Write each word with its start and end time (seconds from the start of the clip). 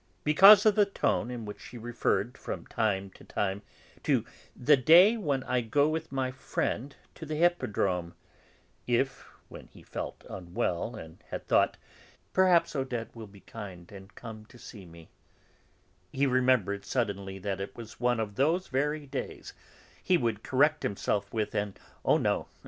Because 0.23 0.65
of 0.65 0.73
the 0.73 0.87
tone 0.87 1.29
in 1.29 1.45
which 1.45 1.61
she 1.61 1.77
referred, 1.77 2.35
from 2.35 2.65
time 2.65 3.11
to 3.11 3.23
time, 3.23 3.61
to 4.01 4.25
"the 4.55 4.75
day 4.75 5.15
when 5.15 5.43
I 5.43 5.61
go 5.61 5.87
with 5.89 6.11
my 6.11 6.31
friend 6.31 6.95
to 7.13 7.23
the 7.23 7.35
Hippodrome," 7.35 8.15
if, 8.87 9.25
when 9.47 9.67
he 9.67 9.83
felt 9.83 10.23
unwell 10.27 10.95
and 10.95 11.23
had 11.27 11.47
thought, 11.47 11.77
"Perhaps 12.33 12.75
Odette 12.75 13.15
would 13.15 13.31
be 13.31 13.41
kind 13.41 13.91
and 13.91 14.15
come 14.15 14.47
to 14.47 14.57
see 14.57 14.87
me," 14.87 15.09
he 16.11 16.25
remembered, 16.25 16.83
suddenly, 16.83 17.37
that 17.37 17.61
it 17.61 17.75
was 17.75 17.99
one 17.99 18.19
of 18.19 18.33
those 18.33 18.69
very 18.69 19.05
days, 19.05 19.53
he 20.01 20.17
would 20.17 20.41
correct 20.41 20.81
himself 20.81 21.31
with 21.31 21.53
an 21.53 21.75
"Oh, 22.03 22.17
no! 22.17 22.47